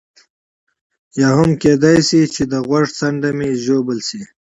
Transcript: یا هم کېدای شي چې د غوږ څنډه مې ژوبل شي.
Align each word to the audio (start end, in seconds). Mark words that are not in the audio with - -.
یا 1.19 1.29
هم 1.37 1.49
کېدای 1.63 1.97
شي 2.07 2.21
چې 2.33 2.43
د 2.51 2.53
غوږ 2.67 2.87
څنډه 2.97 3.29
مې 3.37 3.49
ژوبل 3.63 3.99
شي. 4.07 4.21